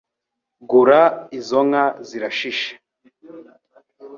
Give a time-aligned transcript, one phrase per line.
[0.69, 1.01] Gura
[1.39, 2.71] izo nka zirashishe